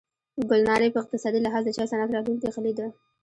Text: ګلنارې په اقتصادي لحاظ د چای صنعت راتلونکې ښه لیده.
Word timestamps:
ګلنارې 0.49 0.93
په 0.93 0.99
اقتصادي 1.03 1.39
لحاظ 1.43 1.63
د 1.65 1.69
چای 1.77 1.87
صنعت 1.91 2.09
راتلونکې 2.11 2.53
ښه 2.53 2.61
لیده. 2.65 2.87